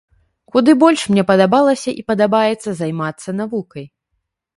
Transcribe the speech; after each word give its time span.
Куды 0.53 0.71
больш 0.83 1.03
мне 1.11 1.23
падабалася 1.31 1.93
і 1.99 2.05
падабаецца 2.09 2.69
займацца 2.79 3.29
навукай. 3.41 3.85